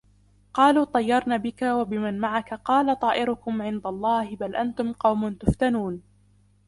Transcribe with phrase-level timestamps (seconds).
[0.53, 6.01] قَالُوا اطَّيَّرْنَا بِكَ وَبِمَنْ مَعَكَ قَالَ طَائِرُكُمْ عِنْدَ اللَّهِ بَلْ أَنْتُمْ قَوْمٌ تُفْتَنُونَ